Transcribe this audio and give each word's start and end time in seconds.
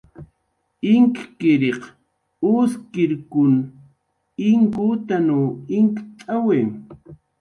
Inkkiriq 0.93 1.81
uskirkun 2.53 3.53
inkutanw 4.49 5.39
inkt'awi 5.77 6.59